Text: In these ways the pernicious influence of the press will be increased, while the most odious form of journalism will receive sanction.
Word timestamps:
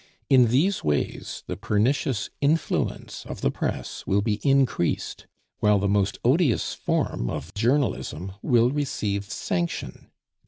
In 0.31 0.47
these 0.47 0.83
ways 0.83 1.43
the 1.45 1.55
pernicious 1.55 2.31
influence 2.41 3.23
of 3.27 3.41
the 3.41 3.51
press 3.51 4.03
will 4.07 4.23
be 4.23 4.39
increased, 4.41 5.27
while 5.59 5.77
the 5.77 5.87
most 5.87 6.17
odious 6.25 6.73
form 6.73 7.29
of 7.29 7.53
journalism 7.53 8.31
will 8.41 8.71
receive 8.71 9.25
sanction. 9.29 10.09